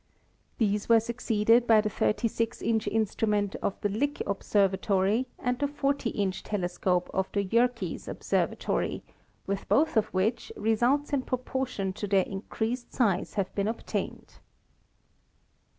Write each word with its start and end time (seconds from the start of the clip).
These 0.57 0.89
were 0.89 0.99
succeeded 0.99 1.67
by 1.67 1.79
the 1.79 1.87
36 1.87 2.63
inch 2.63 2.87
instrument 2.87 3.55
of 3.61 3.79
the 3.81 3.89
Lick 3.89 4.19
Observatory 4.25 5.27
and 5.37 5.59
the 5.59 5.67
40 5.67 6.09
inch 6.09 6.41
tele 6.41 6.67
scope 6.69 7.07
of 7.13 7.31
the 7.33 7.43
Yerkes 7.43 8.07
Observatory, 8.07 9.03
with 9.45 9.69
both 9.69 9.95
of 9.95 10.07
which 10.07 10.51
re 10.55 10.73
sults 10.75 11.13
in 11.13 11.21
proportion 11.21 11.93
to 11.93 12.07
their 12.07 12.25
increased 12.25 12.91
size 12.91 13.35
have 13.35 13.53
been 13.53 13.67
obtained. 13.67 14.39